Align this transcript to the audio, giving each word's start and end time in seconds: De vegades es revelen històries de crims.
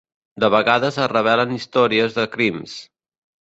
De 0.43 0.47
vegades 0.53 0.97
es 1.03 1.09
revelen 1.11 1.53
històries 1.59 2.17
de 2.17 2.27
crims. 2.37 2.75